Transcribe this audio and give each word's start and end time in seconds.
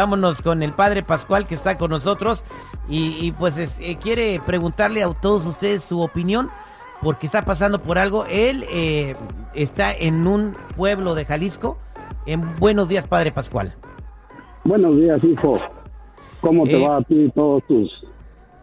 vámonos 0.00 0.40
con 0.40 0.62
el 0.62 0.72
padre 0.72 1.02
Pascual 1.02 1.46
que 1.46 1.54
está 1.54 1.76
con 1.76 1.90
nosotros 1.90 2.42
y, 2.88 3.32
pues 3.32 3.58
eh, 3.58 3.98
quiere 4.00 4.40
preguntarle 4.46 5.02
a 5.02 5.12
todos 5.12 5.44
ustedes 5.44 5.84
su 5.84 6.00
opinión 6.00 6.48
porque 7.02 7.26
está 7.26 7.44
pasando 7.44 7.82
por 7.82 7.98
algo. 7.98 8.24
Él 8.30 8.64
eh, 8.72 9.14
está 9.54 9.92
en 9.92 10.26
un 10.26 10.56
pueblo 10.74 11.14
de 11.14 11.26
Jalisco. 11.26 11.76
En 12.24 12.56
buenos 12.56 12.88
días, 12.88 13.06
padre 13.06 13.30
Pascual. 13.30 13.74
Buenos 14.64 14.96
días, 14.96 15.22
hijo. 15.22 15.58
¿Cómo 16.40 16.64
te 16.64 16.78
va 16.78 16.96
a 16.96 17.02
ti 17.02 17.24
y 17.26 17.30
todos 17.32 17.62
tus, 17.66 18.06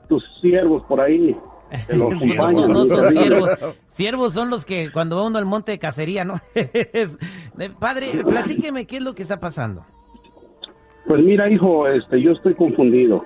tus 0.09 0.23
siervos 0.42 0.84
por 0.88 1.00
ahí? 1.00 1.38
no, 1.95 2.09
no, 2.09 2.86
son 2.86 3.12
siervos. 3.12 3.50
Siervos 3.90 4.34
son 4.34 4.50
los 4.50 4.66
que 4.66 4.92
cuando 4.92 5.17
va 5.17 5.23
uno 5.28 5.38
al 5.38 5.45
monte 5.45 5.72
de 5.72 5.78
cacería, 5.78 6.26
¿no? 6.26 6.42
Padre, 7.80 8.23
platíqueme 8.23 8.88
qué 8.88 8.98
es 8.98 9.04
lo 9.04 9.14
que 9.14 9.22
está 9.22 9.40
pasando. 9.40 9.86
Pues 11.08 11.24
mira, 11.24 11.50
hijo, 11.50 11.88
este, 11.88 12.22
yo 12.22 12.34
estoy 12.34 12.54
confundido. 12.54 13.26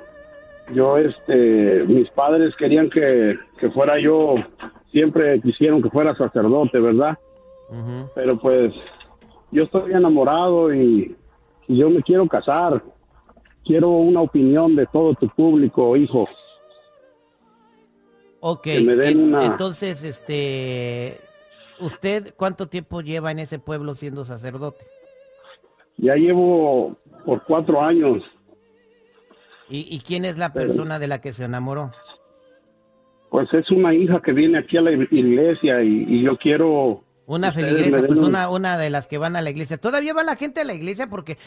Yo, 0.73 0.97
este, 0.97 1.83
mis 1.87 2.09
padres 2.11 2.55
querían 2.55 2.89
que, 2.89 3.37
fuera 3.73 3.99
yo, 3.99 4.35
siempre 4.91 5.41
quisieron 5.41 5.81
que 5.81 5.89
fuera 5.89 6.15
sacerdote, 6.15 6.79
¿verdad? 6.79 7.17
Pero 8.13 8.37
pues, 8.37 8.73
yo 9.51 9.63
estoy 9.63 9.93
enamorado 9.93 10.73
y, 10.73 11.15
yo 11.67 11.89
me 11.89 12.03
quiero 12.03 12.27
casar. 12.27 12.83
Quiero 13.63 13.89
una 13.89 14.21
opinión 14.21 14.75
de 14.75 14.85
todo 14.87 15.13
tu 15.15 15.29
público, 15.29 15.95
hijo. 15.95 16.27
Ok, 18.41 18.67
entonces, 18.67 20.03
este, 20.03 21.19
¿usted 21.79 22.33
cuánto 22.35 22.67
tiempo 22.67 23.01
lleva 23.01 23.31
en 23.31 23.39
ese 23.39 23.59
pueblo 23.59 23.95
siendo 23.95 24.25
sacerdote? 24.25 24.85
Ya 25.97 26.15
llevo 26.15 26.97
por 27.25 27.43
cuatro 27.43 27.81
años. 27.81 28.23
¿Y, 29.73 29.99
quién 30.01 30.25
es 30.25 30.37
la 30.37 30.51
persona 30.51 30.99
de 30.99 31.07
la 31.07 31.21
que 31.21 31.31
se 31.31 31.45
enamoró? 31.45 31.91
Pues 33.29 33.47
es 33.53 33.71
una 33.71 33.93
hija 33.93 34.21
que 34.21 34.33
viene 34.33 34.59
aquí 34.59 34.75
a 34.75 34.81
la 34.81 34.91
iglesia 34.91 35.81
y, 35.81 36.23
yo 36.23 36.35
quiero... 36.37 37.05
Una 37.25 37.53
feligresia, 37.53 38.05
pues 38.05 38.19
una, 38.19 38.49
una 38.49 38.77
de 38.77 38.89
las 38.89 39.07
que 39.07 39.17
van 39.17 39.37
a 39.37 39.41
la 39.41 39.49
iglesia. 39.49 39.77
¿Todavía 39.77 40.13
va 40.13 40.23
la 40.23 40.35
gente 40.35 40.59
a 40.59 40.65
la 40.65 40.73
iglesia? 40.73 41.07
Porque 41.07 41.37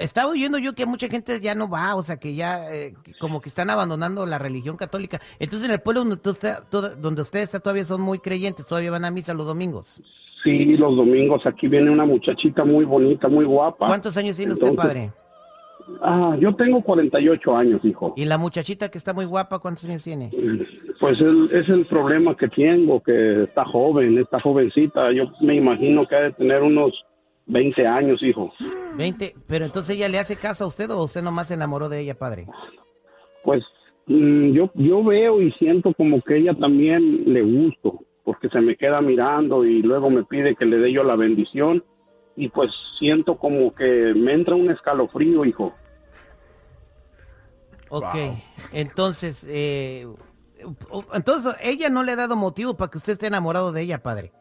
estaba 0.00 0.30
oyendo 0.30 0.56
yo 0.56 0.74
que 0.74 0.86
mucha 0.86 1.08
gente 1.08 1.38
ya 1.40 1.54
no 1.54 1.68
va, 1.68 1.96
o 1.96 2.02
sea, 2.02 2.16
que 2.16 2.34
ya 2.34 2.72
eh, 2.72 2.94
como 3.20 3.42
que 3.42 3.50
están 3.50 3.68
abandonando 3.68 4.24
la 4.24 4.38
religión 4.38 4.78
católica. 4.78 5.20
Entonces 5.38 5.68
en 5.68 5.74
el 5.74 5.82
pueblo 5.82 6.04
donde, 6.04 6.30
usted, 6.30 6.54
donde 6.70 7.20
usted 7.20 7.40
está 7.40 7.60
todavía 7.60 7.84
son 7.84 8.00
muy 8.00 8.20
creyentes, 8.20 8.64
todavía 8.64 8.92
van 8.92 9.04
a 9.04 9.10
misa 9.10 9.34
los 9.34 9.46
domingos. 9.46 10.00
Sí, 10.44 10.76
los 10.76 10.94
domingos 10.94 11.44
aquí 11.46 11.68
viene 11.68 11.90
una 11.90 12.04
muchachita 12.04 12.64
muy 12.66 12.84
bonita, 12.84 13.28
muy 13.28 13.46
guapa. 13.46 13.86
¿Cuántos 13.86 14.14
años 14.18 14.36
tiene 14.36 14.52
usted, 14.52 14.74
padre? 14.74 15.10
Ah, 16.02 16.36
yo 16.38 16.54
tengo 16.54 16.82
48 16.82 17.56
años, 17.56 17.82
hijo. 17.82 18.12
¿Y 18.16 18.26
la 18.26 18.36
muchachita 18.36 18.90
que 18.90 18.98
está 18.98 19.14
muy 19.14 19.24
guapa, 19.24 19.58
cuántos 19.58 19.86
años 19.86 20.04
tiene? 20.04 20.30
Pues 21.00 21.18
es 21.18 21.68
el 21.68 21.86
problema 21.86 22.36
que 22.36 22.48
tengo, 22.48 23.02
que 23.02 23.44
está 23.44 23.64
joven, 23.64 24.18
está 24.18 24.38
jovencita. 24.38 25.12
Yo 25.12 25.32
me 25.40 25.56
imagino 25.56 26.06
que 26.06 26.14
ha 26.14 26.20
de 26.20 26.32
tener 26.32 26.62
unos 26.62 26.92
20 27.46 27.86
años, 27.86 28.22
hijo. 28.22 28.52
20, 28.98 29.34
pero 29.46 29.64
entonces 29.64 29.96
ella 29.96 30.10
le 30.10 30.18
hace 30.18 30.36
caso 30.36 30.64
a 30.64 30.68
usted 30.68 30.90
o 30.90 31.04
usted 31.04 31.22
nomás 31.22 31.48
se 31.48 31.54
enamoró 31.54 31.88
de 31.88 32.00
ella, 32.00 32.14
padre? 32.14 32.46
Pues 33.44 33.62
mm, 34.06 34.52
yo, 34.52 34.70
yo 34.74 35.02
veo 35.02 35.40
y 35.40 35.52
siento 35.52 35.94
como 35.94 36.20
que 36.20 36.36
ella 36.36 36.52
también 36.54 37.32
le 37.32 37.42
gusto 37.42 38.00
porque 38.24 38.48
se 38.48 38.60
me 38.60 38.76
queda 38.76 39.00
mirando 39.00 39.64
y 39.64 39.82
luego 39.82 40.10
me 40.10 40.24
pide 40.24 40.56
que 40.56 40.64
le 40.64 40.78
dé 40.78 40.92
yo 40.92 41.04
la 41.04 41.16
bendición 41.16 41.84
y 42.36 42.48
pues 42.48 42.70
siento 42.98 43.36
como 43.36 43.74
que 43.74 44.12
me 44.16 44.32
entra 44.32 44.54
un 44.54 44.70
escalofrío, 44.70 45.44
hijo. 45.44 45.74
Ok, 47.90 48.16
entonces, 48.72 49.46
eh, 49.48 50.06
entonces 51.12 51.54
ella 51.62 51.90
no 51.90 52.02
le 52.02 52.12
ha 52.12 52.16
dado 52.16 52.34
motivo 52.34 52.76
para 52.76 52.90
que 52.90 52.98
usted 52.98 53.12
esté 53.12 53.26
enamorado 53.28 53.72
de 53.72 53.82
ella, 53.82 54.02
padre. 54.02 54.32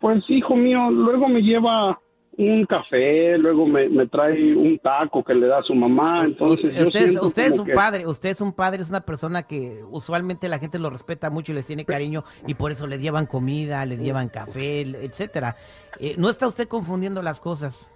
Pues 0.00 0.22
hijo 0.28 0.54
mío, 0.54 0.90
luego 0.90 1.28
me 1.28 1.40
lleva 1.40 1.98
un 2.38 2.66
café, 2.66 3.38
luego 3.38 3.66
me, 3.66 3.88
trae 4.08 4.54
un 4.54 4.78
taco 4.78 5.24
que 5.24 5.34
le 5.34 5.46
da 5.46 5.58
a 5.58 5.62
su 5.62 5.74
mamá, 5.74 6.26
entonces 6.26 6.86
usted, 6.86 7.22
usted 7.22 7.46
es 7.52 7.58
un 7.58 7.68
padre, 7.68 8.06
usted 8.06 8.28
es 8.30 8.40
un 8.42 8.52
padre, 8.52 8.82
es 8.82 8.90
una 8.90 9.00
persona 9.00 9.44
que 9.44 9.82
usualmente 9.90 10.48
la 10.48 10.58
gente 10.58 10.78
lo 10.78 10.90
respeta 10.90 11.30
mucho 11.30 11.52
y 11.52 11.54
les 11.54 11.66
tiene 11.66 11.86
cariño 11.86 12.24
y 12.46 12.54
por 12.54 12.72
eso 12.72 12.86
le 12.86 12.98
llevan 12.98 13.26
comida, 13.26 13.86
les 13.86 14.00
llevan 14.00 14.28
café, 14.28 14.82
etcétera. 14.82 15.56
Eh, 15.98 16.14
¿No 16.18 16.28
está 16.28 16.46
usted 16.46 16.68
confundiendo 16.68 17.22
las 17.22 17.40
cosas? 17.40 17.94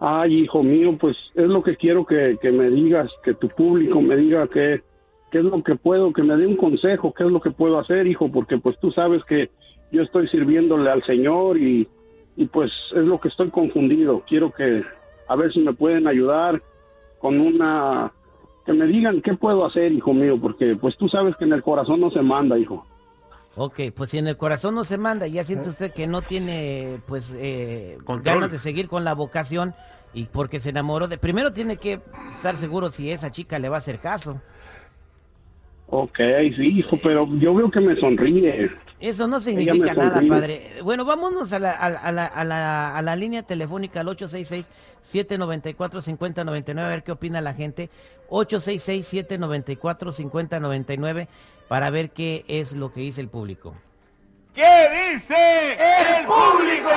Ay, 0.00 0.40
hijo 0.40 0.62
mío, 0.62 0.96
pues 0.98 1.16
es 1.34 1.46
lo 1.46 1.62
que 1.62 1.76
quiero 1.76 2.04
que, 2.04 2.36
que 2.42 2.50
me 2.50 2.68
digas, 2.68 3.08
que 3.22 3.34
tu 3.34 3.48
público 3.48 4.00
me 4.00 4.16
diga 4.16 4.48
que 4.48 4.82
qué 5.30 5.38
es 5.38 5.44
lo 5.44 5.62
que 5.62 5.76
puedo, 5.76 6.12
que 6.12 6.22
me 6.22 6.36
dé 6.36 6.46
un 6.46 6.56
consejo, 6.56 7.12
qué 7.12 7.24
es 7.24 7.30
lo 7.30 7.40
que 7.40 7.50
puedo 7.50 7.78
hacer, 7.78 8.06
hijo, 8.08 8.30
porque 8.32 8.58
pues 8.58 8.76
tú 8.80 8.90
sabes 8.90 9.22
que 9.24 9.50
yo 9.92 10.02
estoy 10.02 10.26
sirviéndole 10.28 10.90
al 10.90 11.04
Señor 11.04 11.58
y 11.58 11.88
y 12.40 12.46
pues 12.46 12.72
es 12.96 13.04
lo 13.04 13.20
que 13.20 13.28
estoy 13.28 13.50
confundido. 13.50 14.22
Quiero 14.26 14.50
que 14.50 14.82
a 15.28 15.36
ver 15.36 15.52
si 15.52 15.60
me 15.60 15.74
pueden 15.74 16.08
ayudar 16.08 16.62
con 17.18 17.38
una 17.38 18.12
que 18.64 18.72
me 18.72 18.86
digan 18.86 19.20
qué 19.20 19.34
puedo 19.34 19.66
hacer, 19.66 19.92
hijo 19.92 20.14
mío, 20.14 20.38
porque 20.40 20.74
pues 20.74 20.96
tú 20.96 21.06
sabes 21.10 21.36
que 21.36 21.44
en 21.44 21.52
el 21.52 21.62
corazón 21.62 22.00
no 22.00 22.10
se 22.10 22.22
manda, 22.22 22.58
hijo. 22.58 22.86
Ok, 23.56 23.80
pues 23.94 24.08
si 24.08 24.16
en 24.16 24.26
el 24.26 24.38
corazón 24.38 24.74
no 24.74 24.84
se 24.84 24.96
manda, 24.96 25.26
ya 25.26 25.44
siente 25.44 25.68
usted 25.68 25.92
que 25.92 26.06
no 26.06 26.22
tiene 26.22 27.00
pues 27.06 27.34
eh, 27.36 27.98
ganas 28.22 28.50
de 28.50 28.58
seguir 28.58 28.88
con 28.88 29.04
la 29.04 29.12
vocación 29.12 29.74
y 30.14 30.24
porque 30.24 30.60
se 30.60 30.70
enamoró 30.70 31.08
de... 31.08 31.18
Primero 31.18 31.52
tiene 31.52 31.76
que 31.76 32.00
estar 32.30 32.56
seguro 32.56 32.90
si 32.90 33.10
esa 33.10 33.30
chica 33.30 33.58
le 33.58 33.68
va 33.68 33.76
a 33.76 33.80
hacer 33.80 33.98
caso. 33.98 34.40
Ok, 35.92 36.18
sí, 36.56 36.78
hijo, 36.78 36.96
pero 37.02 37.26
yo 37.38 37.52
veo 37.52 37.68
que 37.68 37.80
me 37.80 37.96
sonríe. 37.96 38.70
Eso 39.00 39.26
no 39.26 39.40
significa 39.40 39.92
nada, 39.92 40.22
padre. 40.28 40.74
Bueno, 40.84 41.04
vámonos 41.04 41.52
a 41.52 41.58
la, 41.58 41.72
a, 41.72 42.12
la, 42.12 42.26
a, 42.26 42.44
la, 42.44 42.96
a 42.96 43.02
la 43.02 43.16
línea 43.16 43.42
telefónica 43.42 43.98
al 44.00 44.06
866-794-5099, 44.08 46.78
a 46.78 46.88
ver 46.88 47.02
qué 47.02 47.10
opina 47.10 47.40
la 47.40 47.54
gente. 47.54 47.90
866-794-5099, 48.28 51.26
para 51.66 51.90
ver 51.90 52.10
qué 52.10 52.44
es 52.46 52.70
lo 52.72 52.92
que 52.92 53.00
dice 53.00 53.20
el 53.20 53.28
público. 53.28 53.74
¿Qué 54.54 55.12
dice 55.14 55.72
el 55.72 56.24
público? 56.26 56.90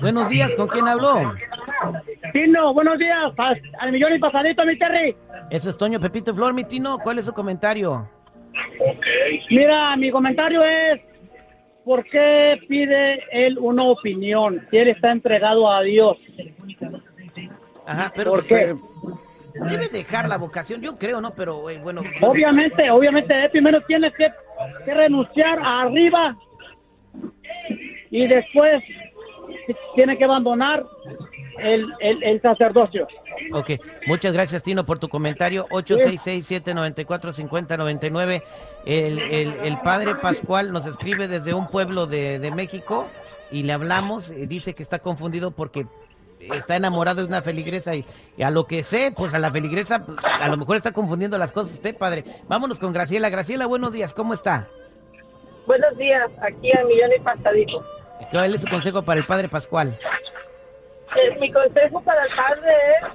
Buenos 0.00 0.28
días, 0.28 0.54
¿con 0.54 0.68
quién 0.68 0.86
habló? 0.86 1.34
Tino, 2.32 2.72
buenos 2.74 2.98
días, 2.98 3.32
al 3.80 3.92
millón 3.92 4.14
y 4.14 4.18
pasadito, 4.18 4.64
mi 4.64 4.78
Terry. 4.78 5.16
Eso 5.50 5.70
es 5.70 5.76
Toño 5.76 6.00
Pepito 6.00 6.34
Flor, 6.34 6.52
mi 6.54 6.64
Tino, 6.64 6.98
¿cuál 6.98 7.18
es 7.18 7.26
su 7.26 7.32
comentario? 7.32 8.08
Mira, 9.50 9.96
mi 9.96 10.10
comentario 10.10 10.64
es, 10.64 11.00
¿por 11.84 12.04
qué 12.04 12.58
pide 12.68 13.22
él 13.30 13.58
una 13.58 13.84
opinión 13.84 14.66
si 14.70 14.78
él 14.78 14.88
está 14.88 15.12
entregado 15.12 15.70
a 15.70 15.82
Dios? 15.82 16.16
Ajá, 17.86 18.12
pero 18.14 18.32
¿por 18.32 18.46
qué? 18.46 18.74
Debe 19.54 19.88
dejar 19.88 20.28
la 20.28 20.36
vocación, 20.36 20.80
yo 20.80 20.98
creo, 20.98 21.20
¿no? 21.20 21.32
Pero 21.32 21.70
eh, 21.70 21.78
bueno. 21.78 22.02
Obviamente, 22.22 22.90
obviamente, 22.90 23.32
él 23.44 23.50
primero 23.50 23.80
tiene 23.82 24.12
que, 24.12 24.28
que 24.84 24.94
renunciar 24.94 25.60
arriba 25.62 26.36
y 28.10 28.26
después 28.26 28.82
tiene 29.94 30.18
que 30.18 30.24
abandonar 30.24 30.84
el, 31.58 31.86
el, 32.00 32.40
sacerdocio. 32.42 33.06
Ok, 33.54 33.70
muchas 34.08 34.32
gracias 34.32 34.64
Tino 34.64 34.84
por 34.84 34.98
tu 34.98 35.08
comentario. 35.08 35.68
866-794-5099. 35.68 38.42
El, 38.84 39.20
el, 39.20 39.52
el 39.62 39.78
padre 39.78 40.16
Pascual 40.16 40.72
nos 40.72 40.84
escribe 40.86 41.28
desde 41.28 41.54
un 41.54 41.68
pueblo 41.68 42.06
de, 42.06 42.40
de 42.40 42.50
México 42.50 43.06
y 43.52 43.62
le 43.62 43.72
hablamos. 43.72 44.30
Y 44.30 44.46
dice 44.46 44.74
que 44.74 44.82
está 44.82 44.98
confundido 44.98 45.52
porque 45.52 45.86
está 46.40 46.74
enamorado 46.76 47.22
de 47.22 47.28
una 47.28 47.42
feligresa 47.42 47.94
y, 47.94 48.04
a 48.42 48.50
lo 48.50 48.66
que 48.66 48.82
sé, 48.82 49.12
pues 49.16 49.32
a 49.34 49.38
la 49.38 49.52
feligresa 49.52 50.04
pues, 50.04 50.18
a 50.22 50.48
lo 50.48 50.56
mejor 50.56 50.74
está 50.76 50.90
confundiendo 50.92 51.38
las 51.38 51.52
cosas 51.52 51.74
usted, 51.74 51.96
padre. 51.96 52.24
Vámonos 52.48 52.80
con 52.80 52.92
Graciela. 52.92 53.30
Graciela, 53.30 53.66
buenos 53.66 53.92
días, 53.92 54.14
¿cómo 54.14 54.34
está? 54.34 54.66
Buenos 55.66 55.96
días, 55.96 56.28
aquí 56.42 56.70
a 56.76 56.84
Millón 56.84 57.12
y 57.16 57.20
Pasadito. 57.20 57.86
¿Cuál 58.30 58.54
es 58.54 58.60
su 58.60 58.68
consejo 58.68 59.02
para 59.02 59.20
el 59.20 59.26
padre 59.26 59.48
Pascual? 59.48 59.98
Eh, 61.16 61.36
mi 61.38 61.50
consejo 61.52 62.02
para 62.02 62.24
el 62.24 62.34
padre 62.34 62.72
es 63.00 63.06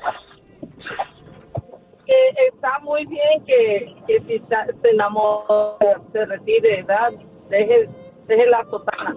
que 2.36 2.48
está 2.48 2.80
muy 2.80 3.06
bien 3.06 3.44
que, 3.46 3.96
que 4.08 4.20
si 4.22 4.40
se 4.40 4.90
enamora, 4.90 6.02
se 6.12 6.26
retire, 6.26 6.84
¿verdad? 6.84 7.12
Deje, 7.50 7.90
deje 8.28 8.46
la 8.48 8.64
sotana. 8.66 9.16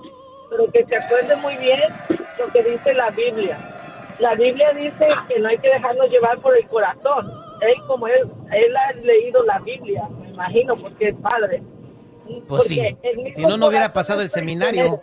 Pero 0.50 0.70
que 0.70 0.84
se 0.84 0.96
acuerde 0.96 1.36
muy 1.36 1.56
bien 1.56 1.80
lo 2.38 2.46
que 2.52 2.62
dice 2.62 2.94
la 2.94 3.10
Biblia. 3.10 3.58
La 4.18 4.34
Biblia 4.34 4.72
dice 4.72 5.08
que 5.28 5.40
no 5.40 5.48
hay 5.48 5.58
que 5.58 5.68
dejarnos 5.68 6.10
llevar 6.10 6.38
por 6.40 6.56
el 6.56 6.66
corazón. 6.68 7.32
Él, 7.60 7.74
como 7.86 8.06
él, 8.06 8.28
él 8.52 8.76
ha 8.76 8.92
leído 8.92 9.42
la 9.44 9.58
Biblia, 9.60 10.08
me 10.20 10.28
imagino, 10.28 10.76
porque 10.76 11.08
es 11.08 11.16
padre. 11.16 11.62
Pues 12.48 12.64
sí. 12.64 12.80
Si 13.34 13.42
no, 13.42 13.56
no 13.56 13.66
hubiera 13.68 13.92
pasado 13.92 14.20
el 14.22 14.30
seminario. 14.30 15.00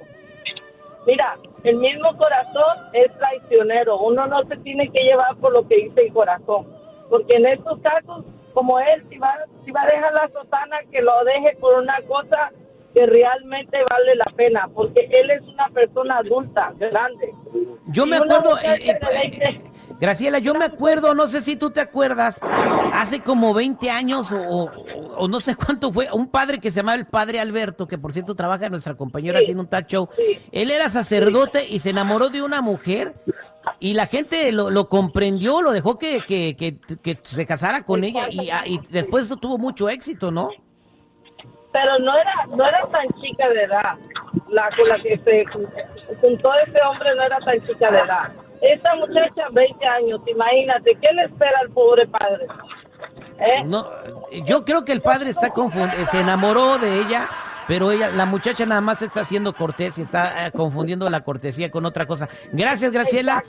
Mira, 1.05 1.37
el 1.63 1.77
mismo 1.77 2.15
corazón 2.17 2.77
es 2.93 3.11
traicionero. 3.17 3.99
Uno 3.99 4.27
no 4.27 4.43
se 4.43 4.57
tiene 4.57 4.89
que 4.91 5.01
llevar 5.01 5.35
por 5.37 5.53
lo 5.53 5.67
que 5.67 5.75
dice 5.75 6.01
el 6.01 6.13
corazón. 6.13 6.67
Porque 7.09 7.35
en 7.35 7.45
estos 7.47 7.79
casos, 7.81 8.25
como 8.53 8.79
él, 8.79 9.03
si 9.09 9.17
va, 9.17 9.33
si 9.65 9.71
va 9.71 9.81
a 9.83 9.87
dejar 9.87 10.13
la 10.13 10.29
sotana, 10.29 10.77
que 10.91 11.01
lo 11.01 11.11
deje 11.25 11.57
por 11.59 11.75
una 11.79 11.97
cosa 12.07 12.51
que 12.93 13.05
realmente 13.05 13.77
vale 13.89 14.15
la 14.15 14.31
pena. 14.35 14.67
Porque 14.73 15.01
él 15.11 15.29
es 15.31 15.41
una 15.43 15.67
persona 15.69 16.17
adulta, 16.17 16.73
grande. 16.77 17.33
Yo 17.87 18.05
me 18.05 18.17
acuerdo, 18.17 18.57
eh, 18.59 18.79
eh, 18.89 18.93
de 18.99 19.19
20 19.39 19.61
Graciela, 19.99 20.39
yo 20.39 20.53
me 20.53 20.63
acuerdo, 20.63 21.13
no 21.13 21.27
sé 21.27 21.41
si 21.41 21.57
tú 21.57 21.71
te 21.71 21.81
acuerdas, 21.81 22.39
hace 22.93 23.19
como 23.19 23.53
20 23.53 23.89
años 23.89 24.31
o, 24.31 24.37
o- 24.39 24.71
o 25.17 25.27
no 25.27 25.41
sé 25.41 25.55
cuánto 25.57 25.91
fue, 25.91 26.07
un 26.13 26.29
padre 26.29 26.59
que 26.59 26.71
se 26.71 26.77
llamaba 26.77 26.97
el 26.97 27.05
padre 27.05 27.37
Alberto, 27.41 27.85
que 27.85 27.97
por 27.97 28.13
cierto 28.13 28.33
trabaja 28.33 28.67
en 28.67 28.71
nuestra 28.71 28.95
compañera, 28.95 29.39
Sí. 29.39 29.45
tiene 29.47 29.59
un 29.59 29.67
talk 29.67 29.87
show. 29.87 30.07
Sí. 30.15 30.39
Él 30.53 30.71
era 30.71 30.87
sacerdote 30.87 31.67
y 31.67 31.79
se 31.79 31.89
enamoró 31.89 32.29
de 32.29 32.41
una 32.41 32.61
mujer 32.61 33.13
y 33.79 33.93
la 33.93 34.07
gente 34.07 34.51
lo, 34.51 34.69
lo 34.69 34.89
comprendió, 34.89 35.61
lo 35.61 35.71
dejó 35.71 35.97
que, 35.97 36.21
que, 36.27 36.55
que, 36.55 36.77
que 36.97 37.15
se 37.15 37.45
casara 37.45 37.83
con 37.83 38.03
ella 38.03 38.27
y, 38.29 38.49
ah, 38.49 38.63
y 38.65 38.79
después 38.89 39.25
eso 39.25 39.37
tuvo 39.37 39.57
mucho 39.57 39.89
éxito, 39.89 40.31
¿no? 40.31 40.49
pero 41.71 41.99
no 41.99 42.17
era 42.17 42.33
no 42.55 42.65
era 42.65 42.81
tan 42.91 43.07
chica 43.21 43.47
de 43.49 43.63
edad 43.63 43.95
la 44.49 44.69
con 44.75 44.87
la 44.87 44.99
que 45.01 45.17
se 45.19 45.45
juntó 46.19 46.51
ese 46.65 46.79
hombre 46.81 47.15
no 47.15 47.23
era 47.23 47.39
tan 47.39 47.65
chica 47.67 47.91
de 47.91 47.99
edad 47.99 48.31
esta 48.61 48.95
muchacha 48.95 49.47
20 49.51 49.85
años 49.85 50.21
imagínate 50.25 50.97
qué 50.99 51.13
le 51.13 51.23
espera 51.25 51.59
al 51.61 51.69
pobre 51.69 52.07
padre 52.07 52.47
¿Eh? 53.41 53.63
No, 53.63 53.87
yo 54.45 54.65
creo 54.65 54.83
que 54.83 54.91
el 54.91 55.01
padre 55.01 55.29
está 55.29 55.51
confundido, 55.51 56.05
se 56.07 56.19
enamoró 56.19 56.77
de 56.77 56.99
ella, 56.99 57.29
pero 57.69 57.91
ella, 57.91 58.09
la 58.09 58.25
muchacha 58.25 58.65
nada 58.65 58.81
más 58.81 58.99
está 59.03 59.21
haciendo 59.21 59.53
cortés 59.53 59.99
y 59.99 60.01
está 60.01 60.47
eh, 60.47 60.51
confundiendo 60.51 61.07
la 61.07 61.21
cortesía 61.23 61.69
con 61.69 61.85
otra 61.85 62.07
cosa. 62.07 62.27
Gracias, 62.51 62.91
Graciela. 62.91 63.43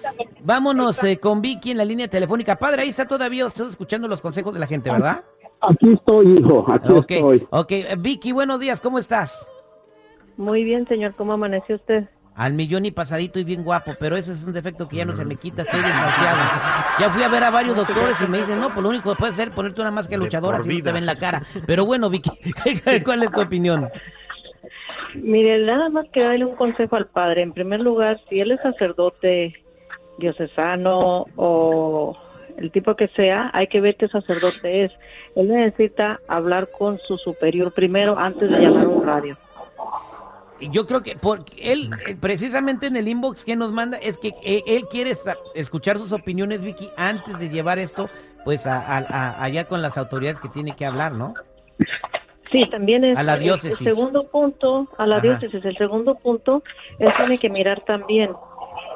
Vámonos 0.44 1.02
eh, 1.04 1.16
con 1.16 1.40
Vicky 1.40 1.70
en 1.70 1.78
la 1.78 1.86
línea 1.86 2.06
telefónica. 2.06 2.56
Padre, 2.56 2.82
ahí 2.82 2.90
está 2.90 3.08
todavía 3.08 3.46
usted 3.46 3.64
escuchando 3.70 4.06
los 4.08 4.20
consejos 4.20 4.52
de 4.52 4.60
la 4.60 4.66
gente, 4.66 4.90
¿verdad? 4.90 5.24
Aquí 5.62 5.94
estoy, 5.94 6.38
hijo, 6.38 6.70
aquí 6.70 7.14
estoy. 7.14 7.46
ok. 7.48 7.72
Eh, 7.72 7.96
Vicky, 7.98 8.32
buenos 8.32 8.60
días, 8.60 8.78
¿cómo 8.78 8.98
estás? 8.98 9.48
Muy 10.36 10.64
bien, 10.64 10.86
señor. 10.86 11.14
¿Cómo 11.14 11.32
amaneció 11.32 11.76
usted? 11.76 12.06
Al 12.40 12.54
millón 12.54 12.86
y 12.86 12.90
pasadito 12.90 13.38
y 13.38 13.44
bien 13.44 13.62
guapo, 13.62 13.92
pero 14.00 14.16
ese 14.16 14.32
es 14.32 14.42
un 14.44 14.54
defecto 14.54 14.88
que 14.88 14.96
ya 14.96 15.04
no 15.04 15.12
se 15.12 15.26
me 15.26 15.36
quita, 15.36 15.60
estoy 15.60 15.82
desgraciado. 15.82 16.38
Ya 16.98 17.10
fui 17.10 17.22
a 17.22 17.28
ver 17.28 17.44
a 17.44 17.50
varios 17.50 17.76
doctores 17.76 18.16
y 18.18 18.30
me 18.30 18.38
dicen, 18.38 18.58
no, 18.58 18.68
pues 18.70 18.82
lo 18.82 18.88
único 18.88 19.10
que 19.10 19.18
puedes 19.18 19.34
hacer 19.34 19.48
es 19.48 19.54
ponerte 19.54 19.82
una 19.82 19.90
máscara 19.90 20.16
luchadora 20.16 20.62
si 20.62 20.78
no 20.78 20.82
te 20.82 20.90
ven 20.90 21.04
la 21.04 21.16
cara. 21.16 21.42
Pero 21.66 21.84
bueno, 21.84 22.08
Vicky, 22.08 22.30
¿cuál 23.04 23.24
es 23.24 23.30
tu 23.30 23.42
opinión? 23.42 23.90
Mire, 25.16 25.66
nada 25.66 25.90
más 25.90 26.06
que 26.14 26.22
darle 26.22 26.46
un 26.46 26.56
consejo 26.56 26.96
al 26.96 27.08
padre. 27.08 27.42
En 27.42 27.52
primer 27.52 27.80
lugar, 27.80 28.18
si 28.30 28.40
él 28.40 28.52
es 28.52 28.60
sacerdote 28.62 29.52
diocesano 30.16 31.26
o 31.36 32.16
el 32.56 32.70
tipo 32.70 32.96
que 32.96 33.08
sea, 33.08 33.50
hay 33.52 33.66
que 33.66 33.82
ver 33.82 33.96
qué 33.96 34.08
sacerdote 34.08 34.84
es. 34.84 34.92
Él 35.36 35.48
necesita 35.48 36.18
hablar 36.26 36.70
con 36.70 36.98
su 37.06 37.18
superior 37.18 37.74
primero 37.74 38.18
antes 38.18 38.50
de 38.50 38.60
llamar 38.60 38.86
a 38.86 38.88
un 38.88 39.04
radio. 39.04 39.36
Yo 40.70 40.86
creo 40.86 41.02
que 41.02 41.16
porque 41.16 41.72
él, 41.72 41.90
eh, 42.06 42.16
precisamente 42.20 42.86
en 42.86 42.96
el 42.96 43.08
inbox 43.08 43.44
que 43.44 43.56
nos 43.56 43.72
manda, 43.72 43.96
es 43.98 44.18
que 44.18 44.34
eh, 44.44 44.62
él 44.66 44.84
quiere 44.90 45.12
escuchar 45.54 45.96
sus 45.98 46.12
opiniones, 46.12 46.62
Vicky, 46.62 46.90
antes 46.96 47.38
de 47.38 47.48
llevar 47.48 47.78
esto, 47.78 48.08
pues, 48.44 48.66
a, 48.66 48.78
a- 48.78 49.06
a- 49.08 49.42
allá 49.44 49.64
con 49.64 49.80
las 49.82 49.96
autoridades 49.98 50.40
que 50.40 50.48
tiene 50.48 50.76
que 50.76 50.84
hablar, 50.86 51.12
¿no? 51.12 51.34
Sí, 52.52 52.68
también 52.70 53.04
es 53.04 53.16
A 53.16 53.22
la 53.22 53.34
el- 53.34 53.40
diócesis. 53.44 53.80
El, 53.86 53.94
segundo 53.94 54.24
punto, 54.28 54.88
a 54.98 55.06
la 55.06 55.16
Ajá. 55.16 55.22
diócesis, 55.22 55.64
el 55.64 55.76
segundo 55.78 56.16
punto, 56.16 56.62
él 56.98 57.08
tiene 57.16 57.38
que 57.38 57.48
mirar 57.48 57.82
también. 57.84 58.30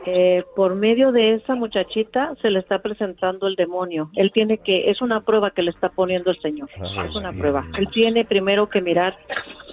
eh, 0.07 0.45
por 0.55 0.75
medio 0.75 1.13
de 1.13 1.37
esa 1.37 1.55
muchachita 1.55 2.35
se 2.43 2.51
le 2.51 2.59
está 2.59 2.81
presentando 2.81 3.47
el 3.47 3.55
demonio. 3.57 4.11
Él 4.17 4.33
tiene 4.33 4.59
que, 4.59 4.91
es 4.91 5.01
una 5.01 5.23
prueba 5.23 5.51
que 5.53 5.63
le 5.63 5.71
está 5.71 5.89
poniendo 5.89 6.31
el 6.31 6.39
Señor. 6.43 6.69
Es 7.09 7.17
una 7.17 7.33
prueba. 7.33 7.65
Él 7.79 7.89
tiene 7.91 8.27
primero 8.27 8.69
que 8.69 8.83
mirar 8.83 9.17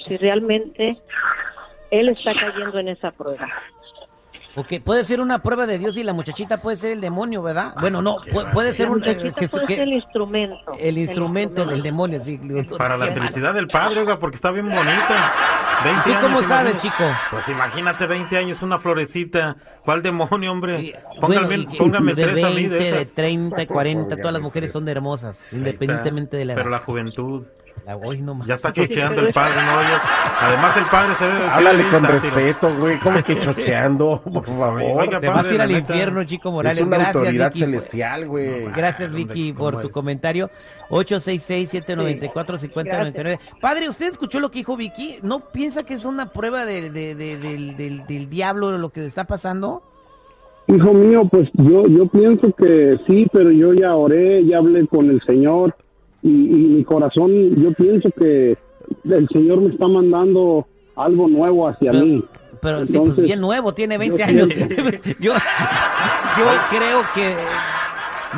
si 0.08 0.16
realmente 0.16 0.98
él 1.92 2.10
está 2.10 2.32
cayendo 2.34 2.80
en 2.80 2.88
esa 2.90 3.12
prueba. 3.12 3.48
Porque 4.54 4.82
puede 4.82 5.06
ser 5.06 5.22
una 5.22 5.40
prueba 5.42 5.66
de 5.66 5.78
Dios 5.80 5.96
y 5.96 6.04
la 6.04 6.12
muchachita 6.12 6.62
puede 6.62 6.76
ser 6.76 6.92
el 6.92 7.00
demonio, 7.00 7.42
¿verdad? 7.42 7.74
Bueno, 7.80 8.02
no, 8.02 8.18
pu- 8.18 8.52
puede 8.52 8.74
ser 8.74 8.90
un, 8.90 8.98
eh, 9.02 9.08
muchachita 9.08 9.34
que- 9.40 9.48
puede 9.48 9.66
que- 9.66 9.76
ser 9.76 9.84
el 9.84 9.94
instrumento. 9.94 10.74
el 10.78 10.98
instrumento 10.98 11.66
del 11.66 11.82
demonio, 11.82 12.20
sí. 12.20 12.38
Para 12.78 12.98
la 12.98 13.08
felicidad 13.14 13.54
del 13.54 13.68
padre, 13.70 14.02
oiga, 14.02 14.20
porque 14.20 14.36
está 14.36 14.52
bien 14.52 14.68
bonita. 14.68 15.32
20 15.86 16.02
¿Tú 16.04 16.10
años. 16.10 16.22
cómo 16.22 16.42
sabes, 16.44 16.78
chico? 16.80 17.04
Pues 17.32 17.48
imagínate 17.48 18.06
20 18.08 18.38
años, 18.38 18.62
una 18.62 18.78
florecita. 18.78 19.56
¿Cuál 19.86 20.02
demonio, 20.04 20.52
hombre? 20.52 21.00
Póngame, 21.22 21.48
bueno, 21.48 21.72
póngame 21.78 22.14
de 22.14 22.24
tres 22.24 22.44
a 22.44 22.50
mí 22.50 22.56
20, 22.56 22.76
de 22.76 22.80
de 22.84 22.90
esas. 23.02 23.14
30, 23.16 23.66
40, 23.68 24.18
todas 24.18 24.34
las 24.34 24.42
mujeres 24.42 24.72
son 24.74 24.88
hermosas, 24.90 25.40
Ahí 25.40 25.44
está. 25.46 25.58
independientemente 25.58 26.36
de 26.38 26.46
la 26.46 26.54
edad. 26.54 26.60
Pero 26.62 26.70
la 26.72 26.80
juventud. 26.80 27.48
La- 27.86 27.96
hoy 27.98 28.22
no 28.22 28.36
más. 28.36 28.48
Ya 28.48 28.54
está 28.56 28.72
chocheando 28.74 29.22
el 29.22 29.34
padre, 29.34 29.56
¿no? 29.56 29.72
Además, 30.42 30.78
el 30.78 30.86
padre 30.86 31.16
se 31.16 31.26
ve 31.26 31.32
Háblale 31.52 31.84
con 31.90 32.02
sátiro. 32.02 32.36
respeto, 32.36 32.76
güey. 32.78 33.00
¿Cómo 33.00 33.24
que 33.24 33.40
chocheando? 33.42 34.22
Por 34.24 34.44
Pues, 34.44 34.58
favor. 34.58 34.82
oiga, 35.02 35.20
Te 35.20 35.28
vas 35.28 35.40
a 35.40 35.42
padre, 35.44 35.56
ir 35.56 35.62
al 35.62 35.72
infierno, 35.72 36.24
Chico 36.24 36.52
Morales. 36.52 36.80
es 36.80 36.86
una 36.88 36.98
Gracias, 36.98 37.16
autoridad 37.16 37.48
Vicky. 37.54 37.60
celestial, 37.60 38.28
güey. 38.28 38.66
Gracias, 38.76 39.12
¿dónde- 39.12 39.34
Vicky, 39.34 39.54
por 39.54 39.82
tu 39.82 39.88
es? 39.88 39.94
comentario. 39.94 40.50
866-794-5099. 40.90 43.40
Padre, 43.60 43.90
¿usted 43.90 44.12
escuchó 44.12 44.40
lo 44.40 44.52
que 44.52 44.60
dijo 44.60 44.78
Vicky? 44.78 45.18
¿No 45.24 45.40
piensa 45.52 45.84
que 45.84 45.96
es 45.96 46.06
una 46.06 46.32
prueba 46.32 46.66
de, 46.66 46.90
de- 46.92 47.16
de- 47.16 47.38
del, 47.38 47.76
del- 47.78 48.06
del 48.06 48.30
diablo 48.30 48.78
lo 48.78 48.90
que 48.90 49.02
le 49.02 49.08
está 49.08 49.24
pasando? 49.26 49.82
Hijo 50.68 50.94
mío, 50.94 51.28
pues 51.30 51.50
yo, 51.54 51.88
yo 51.88 52.06
pienso 52.08 52.48
que 52.58 52.98
sí, 53.08 53.26
pero 53.34 53.52
yo 53.52 53.74
ya 53.74 53.94
oré, 53.96 54.46
ya 54.46 54.60
hablé 54.60 54.88
con 54.88 55.10
el 55.10 55.20
Señor 55.26 55.76
y, 56.24 56.30
y 56.30 56.54
mi 56.78 56.84
corazón, 56.84 57.32
yo 57.62 57.74
pienso 57.74 58.10
que 58.12 58.58
el 59.06 59.28
Señor 59.30 59.62
me 59.62 59.70
está 59.70 59.88
mandando 59.88 60.68
algo 60.96 61.28
nuevo 61.28 61.68
hacia 61.68 61.92
Pero- 61.92 62.06
mí. 62.06 62.24
Pero 62.62 62.86
sí, 62.86 62.94
pues 62.94 63.00
Entonces, 63.00 63.26
bien 63.26 63.42
nuevo, 63.42 63.74
tiene 63.74 63.98
20 63.98 64.18
yo 64.20 64.24
años. 64.24 64.50
pienso- 64.50 64.76
yo, 65.20 65.34
yo 65.34 66.46
creo 66.70 67.02
que 67.16 67.34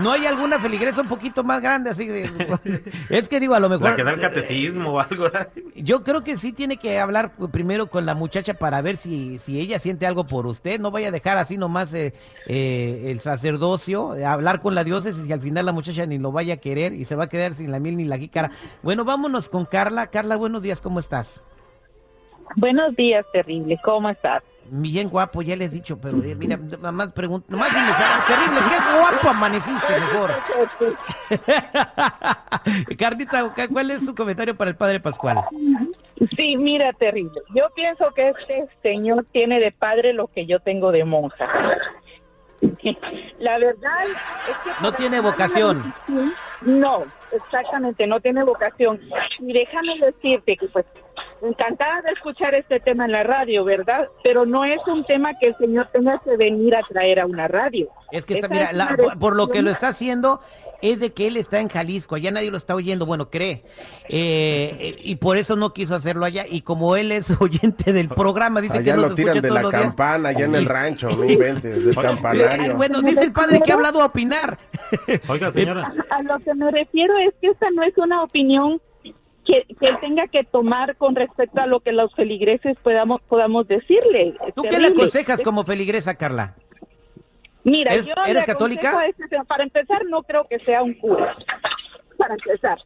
no 0.02 0.12
hay 0.12 0.26
alguna 0.26 0.60
feligresa 0.60 1.02
un 1.02 1.08
poquito 1.08 1.44
más 1.44 1.62
grande 1.62 1.90
así 1.90 2.08
de... 2.08 2.24
Es 3.10 3.28
que 3.28 3.40
digo, 3.40 3.54
a 3.54 3.60
lo 3.60 3.70
mejor... 3.70 3.92
La 3.92 3.96
que 3.96 4.04
da 4.04 4.12
el 4.12 4.20
catecismo 4.20 4.94
o 4.94 5.00
algo. 5.00 5.28
Yo 5.76 6.04
creo 6.04 6.24
que 6.24 6.38
sí 6.38 6.54
tiene 6.54 6.78
que 6.78 7.00
hablar 7.00 7.32
primero 7.52 7.88
con 7.88 8.06
la 8.06 8.16
muchacha 8.16 8.56
para 8.56 8.82
ver 8.82 8.98
si, 8.98 9.38
si 9.38 9.60
ella 9.60 9.80
siente 9.80 10.08
algo 10.08 10.26
por 10.26 10.48
usted. 10.48 10.80
No 10.80 10.92
vaya 10.92 11.10
a 11.10 11.12
dejar 11.12 11.38
así 11.38 11.58
nomás 11.58 11.94
eh, 11.94 12.14
eh, 12.48 13.04
el 13.08 13.20
sacerdocio, 13.20 14.16
eh, 14.16 14.26
hablar 14.26 14.62
con 14.62 14.76
la 14.76 14.84
diócesis 14.84 15.28
y 15.28 15.34
al 15.34 15.42
final 15.42 15.66
la 15.66 15.72
muchacha 15.72 16.06
ni 16.06 16.18
lo 16.18 16.32
vaya 16.32 16.56
a 16.56 16.58
querer 16.58 16.94
y 16.94 17.06
se 17.06 17.16
va 17.16 17.26
a 17.26 17.30
quedar 17.30 17.54
sin 17.54 17.72
la 17.72 17.80
miel 17.80 17.98
ni 17.98 18.06
la 18.06 18.18
jícara. 18.18 18.52
Bueno, 18.82 19.06
vámonos 19.06 19.50
con 19.50 19.66
Carla. 19.66 20.08
Carla, 20.08 20.36
buenos 20.36 20.62
días, 20.62 20.82
¿cómo 20.82 21.00
estás? 21.00 21.44
Buenos 22.56 22.96
días, 22.96 23.26
terrible. 23.32 23.80
¿Cómo 23.84 24.10
estás? 24.10 24.44
Bien 24.76 25.08
guapo, 25.08 25.44
ya 25.44 25.56
les 25.56 25.72
he 25.72 25.76
dicho, 25.76 26.00
pero 26.02 26.24
eh, 26.24 26.34
mira, 26.34 26.58
nomás 26.58 27.12
pregunto, 27.12 27.46
nomás 27.48 27.70
dime, 27.70 27.92
¿sabes? 27.92 28.26
terrible, 28.26 28.60
qué 28.70 29.00
guapo 29.00 29.30
amaneciste 29.30 30.00
mejor. 30.00 30.32
Carlita, 32.98 33.54
¿cuál 33.72 33.92
es 33.92 34.04
tu 34.04 34.16
comentario 34.16 34.58
para 34.58 34.72
el 34.72 34.76
Padre 34.76 35.00
Pascual? 35.00 35.42
Sí, 36.36 36.58
mira, 36.58 36.92
terrible. 36.94 37.40
Yo 37.54 37.66
pienso 37.76 38.12
que 38.16 38.30
este 38.30 38.68
señor 38.82 39.28
tiene 39.32 39.60
de 39.60 39.72
padre 39.72 40.12
lo 40.12 40.26
que 40.26 40.48
yo 40.48 40.60
tengo 40.60 40.92
de 40.92 41.06
monja. 41.06 41.48
La 43.38 43.60
verdad 43.60 44.04
es 44.50 44.58
que... 44.58 44.72
No 44.82 44.92
tiene 44.94 45.20
vocación. 45.20 45.94
No, 46.62 47.04
exactamente, 47.32 48.08
no 48.08 48.20
tiene 48.22 48.44
vocación. 48.44 49.00
Y 49.38 49.54
déjame 49.54 50.00
decirte 50.00 50.58
que 50.58 50.68
pues 50.70 50.86
encantada 51.42 52.02
de 52.02 52.12
escuchar 52.12 52.54
este 52.56 52.80
tema 52.80 53.06
en 53.06 53.12
la 53.14 53.24
radio, 53.24 53.64
¿verdad? 53.64 54.08
Pero 54.24 54.46
no 54.46 54.64
es 54.66 54.80
un 54.88 55.04
tema 55.06 55.32
que 55.40 55.48
el 55.48 55.58
señor 55.58 55.88
tenga 55.92 56.20
que 56.24 56.36
venir 56.38 56.76
a 56.76 56.82
traer 56.84 57.20
a 57.20 57.26
una 57.26 57.48
radio. 57.48 57.88
Es 58.12 58.26
que 58.26 58.36
está, 58.36 58.48
mira, 58.48 58.66
es 58.72 58.78
la- 58.78 58.96
por, 58.96 59.18
por 59.20 59.36
lo 59.36 59.48
que 59.50 59.62
lo 59.62 59.72
está 59.72 59.88
haciendo 59.90 60.40
es 60.82 61.00
de 61.00 61.14
que 61.14 61.28
él 61.28 61.38
está 61.38 61.60
en 61.62 61.70
Jalisco, 61.70 62.16
allá 62.16 62.30
nadie 62.32 62.52
lo 62.52 62.58
está 62.58 62.76
oyendo, 62.76 63.06
bueno, 63.06 63.30
cree, 63.30 63.64
Eh, 64.10 64.76
eh, 64.80 64.96
y 65.02 65.16
por 65.16 65.38
eso 65.38 65.56
no 65.56 65.72
quiso 65.72 65.96
hacerlo 65.96 66.26
allá, 66.26 66.46
y 66.46 66.60
como 66.62 66.98
él 66.98 67.14
es 67.14 67.32
oyente 67.42 67.94
del 67.94 68.10
programa, 68.10 68.60
dice 68.60 68.84
que 68.84 68.92
nos 68.94 69.10
lo 69.12 69.16
tiran 69.16 69.36
de 69.42 69.48
todos 69.48 69.62
la 69.64 69.70
días. 69.70 69.82
campana, 69.82 70.30
allá 70.30 70.44
en 70.46 70.56
el 70.56 70.66
rancho, 70.66 71.08
no 71.10 71.24
inventes, 71.24 71.86
del 71.86 71.90
Eh, 71.98 72.02
campanario. 72.02 72.76
Bueno, 72.76 73.02
dice 73.02 73.24
el 73.24 73.32
padre 73.32 73.62
que 73.62 73.72
ha 73.72 73.76
hablado 73.76 74.02
a 74.02 74.06
opinar. 74.08 74.58
Oiga, 75.30 75.52
señora. 75.52 75.94
A, 76.10 76.16
a 76.18 76.24
lo 76.24 76.38
que 76.40 76.54
me 76.54 76.70
refiero 76.70 77.18
es 77.20 77.34
que 77.40 77.48
esta 77.48 77.70
no 77.72 77.84
es 77.84 77.98
una 77.98 78.22
opinión 78.22 78.82
que, 79.46 79.64
que 79.80 79.88
él 79.88 79.98
tenga 80.02 80.28
que 80.28 80.44
tomar 80.44 80.96
con 80.98 81.16
respecto 81.16 81.60
a 81.62 81.66
lo 81.68 81.80
que 81.82 81.92
los 81.92 82.14
feligreses 82.16 82.78
podamos, 82.84 83.22
podamos 83.24 83.68
decirle. 83.68 84.34
¿Tú 84.56 84.64
qué 84.64 84.80
le 84.80 84.88
aconsejas 84.88 85.42
como 85.42 85.64
feligresa, 85.64 86.16
Carla? 86.16 86.56
Mira, 87.64 87.94
¿Eres- 87.94 88.06
yo 88.06 88.14
eres 88.28 88.44
católica? 88.46 89.06
este 89.08 89.28
para 89.48 89.64
empezar, 89.64 90.06
no 90.06 90.24
creo 90.24 90.46
que 90.50 90.60
sea 90.60 90.84
un 90.84 90.94
cura. 90.96 91.36
Para 92.18 92.34
empezar. 92.36 92.78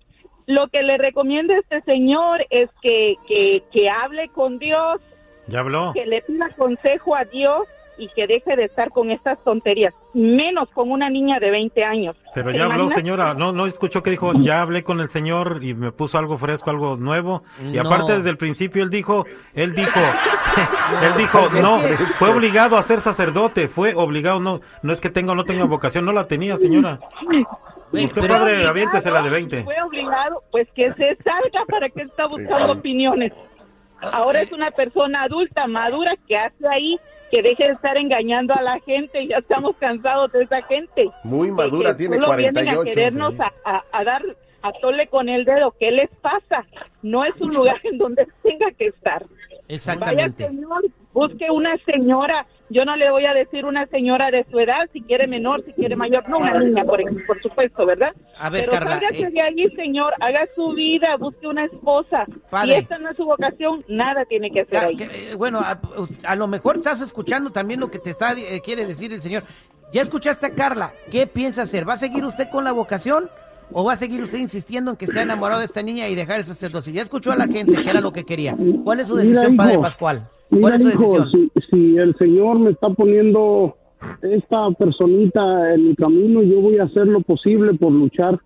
Lo 0.45 0.67
que 0.69 0.81
le 0.83 0.97
recomiendo 0.97 1.53
a 1.53 1.57
este 1.57 1.81
señor 1.81 2.45
es 2.49 2.69
que, 2.81 3.15
que, 3.27 3.63
que 3.71 3.89
hable 3.89 4.29
con 4.29 4.59
Dios, 4.59 5.01
Ya 5.47 5.59
habló. 5.59 5.91
que 5.93 6.05
le 6.05 6.21
pida 6.21 6.49
consejo 6.55 7.15
a 7.15 7.25
Dios 7.25 7.67
y 7.97 8.07
que 8.09 8.27
deje 8.27 8.55
de 8.55 8.65
estar 8.65 8.89
con 8.91 9.09
estas 9.11 9.43
tonterías, 9.43 9.93
menos 10.13 10.69
con 10.71 10.91
una 10.91 11.09
niña 11.09 11.39
de 11.39 11.49
20 11.51 11.83
años. 11.83 12.15
Pero 12.35 12.51
¿Te 12.51 12.57
ya 12.57 12.65
habló, 12.65 12.89
señora. 12.89 13.33
No, 13.33 13.51
no 13.51 13.65
escuchó 13.65 14.03
que 14.03 14.11
dijo, 14.11 14.33
ya 14.41 14.61
hablé 14.61 14.83
con 14.83 14.99
el 14.99 15.07
señor 15.07 15.59
y 15.63 15.73
me 15.73 15.91
puso 15.91 16.17
algo 16.17 16.37
fresco, 16.37 16.69
algo 16.69 16.95
nuevo. 16.97 17.43
Y 17.61 17.77
No. 17.77 17.81
aparte 17.81 18.17
desde 18.17 18.29
el 18.29 18.37
principio 18.37 18.83
él 18.83 18.89
dijo, 18.89 19.25
él 19.53 19.73
dijo, 19.73 19.99
él 21.03 21.13
dijo, 21.17 21.49
no, 21.61 21.79
fue 22.19 22.29
obligado 22.29 22.77
a 22.77 22.83
ser 22.83 23.01
sacerdote, 23.01 23.67
fue 23.67 23.93
obligado, 23.95 24.39
no, 24.39 24.61
no 24.83 24.93
es 24.93 25.01
que 25.01 25.09
tenga 25.09 25.31
o 25.31 25.35
no 25.35 25.43
tenga 25.43 25.65
vocación, 25.65 26.05
no 26.05 26.11
la 26.11 26.27
tenía, 26.27 26.55
señora. 26.57 26.99
Usted, 27.91 28.21
pero- 28.21 28.33
padre, 28.33 28.65
aviéntesela 28.67 29.21
de 29.21 29.29
20. 29.29 29.63
Fue 29.63 29.75
obligado, 29.81 30.43
pues 30.51 30.67
que 30.75 30.93
se 30.93 31.15
salga 31.23 31.65
para 31.69 31.89
que 31.89 32.01
está 32.03 32.27
buscando 32.27 32.73
opiniones. 32.73 33.31
Ahora 34.01 34.41
es 34.41 34.51
una 34.51 34.69
persona 34.71 35.23
adulta, 35.23 35.65
madura, 35.67 36.13
que 36.27 36.37
hace 36.37 36.67
ahí 36.67 36.97
que 37.31 37.41
deje 37.41 37.65
de 37.65 37.73
estar 37.73 37.97
engañando 37.97 38.53
a 38.53 38.61
la 38.61 38.79
gente. 38.81 39.27
Ya 39.27 39.37
estamos 39.37 39.75
cansados 39.77 40.31
de 40.31 40.43
esa 40.43 40.61
gente. 40.63 41.09
Muy 41.23 41.51
madura, 41.51 41.91
que 41.91 41.97
tiene 41.99 42.15
solo 42.15 42.35
vienen 42.35 42.53
48. 42.53 42.81
a 42.81 42.83
querernos 42.93 43.33
sí. 43.33 43.39
a, 43.65 43.71
a- 43.77 43.83
a 43.91 44.03
dar 44.03 44.21
a 44.63 44.71
tole 44.81 45.07
con 45.07 45.29
el 45.29 45.45
dedo. 45.45 45.73
¿Qué 45.79 45.91
les 45.91 46.09
pasa? 46.21 46.65
No 47.03 47.23
es 47.25 47.39
un 47.39 47.53
lugar 47.53 47.79
en 47.83 47.97
donde 47.97 48.27
tenga 48.43 48.71
que 48.71 48.87
estar. 48.87 49.23
Exactamente. 49.67 50.43
Vaya 50.43 50.49
señor, 50.49 50.81
busque 51.13 51.49
una 51.51 51.77
señora. 51.85 52.45
Yo 52.69 52.83
no 52.83 52.95
le 52.97 53.09
voy 53.11 53.25
a 53.25 53.33
decir 53.33 53.63
una 53.65 53.85
señora 53.87 54.29
de 54.29 54.45
su 54.51 54.59
edad, 54.59 54.89
si 54.91 55.01
quiere 55.01 55.25
menor, 55.25 55.63
si 55.65 55.71
quiere 55.73 55.95
mayor, 55.95 56.27
no 56.27 56.37
una 56.39 56.59
niña, 56.59 56.83
por, 56.83 56.99
por 57.25 57.41
supuesto, 57.41 57.85
¿verdad? 57.85 58.13
A 58.37 58.49
ver, 58.49 58.65
Pero 58.65 58.73
Carla, 58.73 58.99
sálgase 58.99 59.21
eh, 59.21 59.31
de 59.31 59.41
ahí, 59.41 59.69
señor, 59.75 60.13
haga 60.19 60.41
su 60.55 60.73
vida, 60.73 61.15
busque 61.17 61.47
una 61.47 61.63
esposa. 61.65 62.25
Padre. 62.49 62.73
Si 62.73 62.79
esta 62.79 62.97
no 62.97 63.09
es 63.09 63.15
su 63.17 63.23
vocación, 63.25 63.85
nada 63.87 64.25
tiene 64.25 64.51
que 64.51 64.61
hacer 64.61 64.73
Ya, 64.73 64.87
ahí. 64.87 64.97
que, 64.97 65.03
eh, 65.31 65.35
bueno, 65.35 65.59
a, 65.59 65.79
a 66.25 66.35
lo 66.35 66.47
mejor 66.47 66.75
estás 66.77 66.99
escuchando 67.01 67.51
también 67.51 67.79
lo 67.79 67.89
que 67.89 67.99
te 67.99 68.09
está 68.09 68.33
eh, 68.33 68.61
quiere 68.63 68.85
decir 68.85 69.13
el 69.13 69.21
señor. 69.21 69.43
Ya 69.93 70.01
escuchaste 70.01 70.45
a 70.47 70.49
Carla. 70.49 70.91
¿Qué 71.09 71.25
piensa 71.27 71.61
hacer? 71.61 71.87
¿Va 71.87 71.93
a 71.93 71.97
seguir 71.97 72.25
usted 72.25 72.49
con 72.49 72.65
la 72.65 72.73
vocación 72.73 73.29
o 73.71 73.85
va 73.85 73.93
a 73.93 73.95
seguir 73.95 74.21
usted 74.21 74.39
insistiendo 74.39 74.91
en 74.91 74.97
que 74.97 75.05
está 75.05 75.21
enamorado 75.21 75.59
de 75.61 75.65
esta 75.65 75.81
niña 75.81 76.09
y 76.09 76.15
dejar 76.15 76.39
el 76.39 76.45
sacerdocio? 76.45 76.91
Ya 76.91 77.01
escuchó 77.01 77.31
a 77.31 77.37
la 77.37 77.47
gente 77.47 77.81
que 77.81 77.89
era 77.89 78.01
lo 78.01 78.11
que 78.11 78.25
quería. 78.25 78.55
¿Cuál 78.83 78.99
es 78.99 79.07
su 79.07 79.15
decisión, 79.15 79.55
Padre 79.55 79.79
Pascual? 79.79 80.27
¿Cuál 80.49 80.77
Mira, 80.79 80.93
hijo, 80.93 81.25
si, 81.29 81.51
si 81.69 81.97
el 81.97 82.15
Señor 82.17 82.59
me 82.59 82.71
está 82.71 82.89
poniendo 82.89 83.75
esta 84.21 84.69
personita 84.77 85.73
en 85.73 85.89
mi 85.89 85.95
camino, 85.95 86.41
yo 86.43 86.61
voy 86.61 86.77
a 86.79 86.83
hacer 86.83 87.07
lo 87.07 87.21
posible 87.21 87.73
por 87.73 87.91
luchar. 87.91 88.39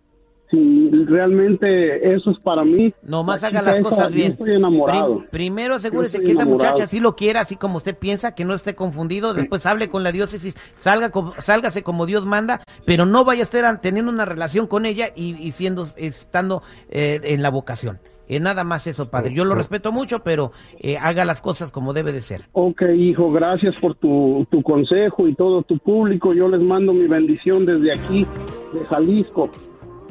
Si 0.50 0.90
realmente 1.06 2.14
eso 2.14 2.32
es 2.32 2.38
para 2.40 2.66
mí. 2.66 2.94
Nomás 3.04 3.42
la 3.42 3.48
haga 3.48 3.62
las 3.62 3.76
esa, 3.80 3.84
cosas 3.90 4.10
yo 4.10 4.16
bien. 4.16 4.32
estoy 4.34 4.52
enamorado. 4.56 5.20
Prim- 5.20 5.30
primero 5.30 5.76
asegúrese 5.76 6.20
que 6.22 6.32
esa 6.34 6.44
muchacha 6.46 6.88
sí 6.88 7.00
lo 7.00 7.16
quiera, 7.16 7.40
así 7.40 7.56
como 7.56 7.78
usted 7.78 7.98
piensa, 7.98 8.36
que 8.36 8.44
no 8.44 8.54
esté 8.54 8.76
confundido. 8.76 9.34
Después 9.34 9.66
hable 9.66 9.88
con 9.88 10.04
la 10.04 10.12
diócesis, 10.12 10.56
salga 10.76 11.10
sálgase 11.38 11.84
como 11.84 12.06
Dios 12.06 12.26
manda, 12.26 12.62
pero 12.86 13.06
no 13.06 13.24
vaya 13.24 13.42
a 13.42 13.44
estar 13.44 13.80
teniendo 13.80 14.12
una 14.12 14.26
relación 14.26 14.68
con 14.68 14.86
ella 14.86 15.08
y, 15.16 15.38
y 15.42 15.52
siendo 15.52 15.86
estando 15.96 16.64
eh, 16.90 17.22
en 17.24 17.42
la 17.42 17.50
vocación. 17.50 18.00
Eh, 18.32 18.40
nada 18.40 18.64
más 18.64 18.88
eso, 18.88 19.12
padre. 19.12 19.34
Yo 19.34 19.44
lo 19.44 19.56
respeto 19.56 19.92
mucho, 19.92 20.20
pero 20.24 20.54
eh, 20.80 20.98
haga 20.98 21.26
las 21.26 21.42
cosas 21.42 21.70
como 21.70 21.92
debe 21.92 22.14
de 22.14 22.22
ser. 22.22 22.46
Ok, 22.54 22.82
hijo, 22.96 23.30
gracias 23.30 23.76
por 23.82 23.96
tu, 23.96 24.48
tu 24.50 24.64
consejo 24.64 25.28
y 25.28 25.36
todo 25.36 25.64
tu 25.64 25.78
público. 25.80 26.34
Yo 26.34 26.48
les 26.48 26.62
mando 26.62 26.94
mi 26.94 27.08
bendición 27.08 27.66
desde 27.66 27.92
aquí, 27.92 28.26
de 28.74 28.86
Jalisco. 28.86 29.50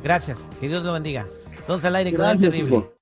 Gracias. 0.04 0.46
Que 0.60 0.68
Dios 0.68 0.84
lo 0.84 0.92
bendiga. 0.92 1.24
Entonces 1.60 1.86
al 1.86 1.96
aire 1.96 2.10
Gracias, 2.10 2.40
terrible. 2.42 2.76
hijo. 2.76 2.92